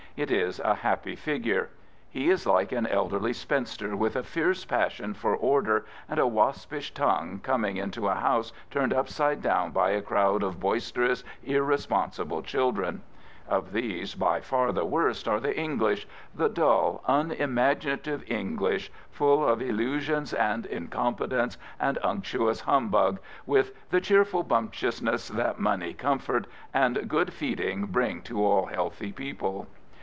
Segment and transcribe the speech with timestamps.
[0.11, 1.69] '* It is a happy figure.
[2.09, 6.93] He is like an elderly spinster, with a fierce passion for order and a waspish
[6.93, 12.41] tongue, coming into a house turned upside down by a crowd of boisterous, irre sponsible
[12.43, 13.03] children.
[13.47, 16.05] Of these, by far the worst are the English—
[16.35, 24.43] the dull, unimaginative English, full of illusions and incompetence and unctuous humbu£^ with" the cheerful
[24.43, 29.67] bumptiousnes^lEaFinbney, com fort, and good feeding 'Kihg' tb all healthy people."